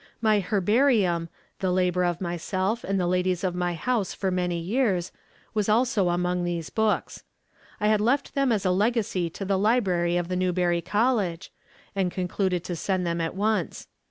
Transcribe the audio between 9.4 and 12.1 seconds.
the library of the Newbury College, and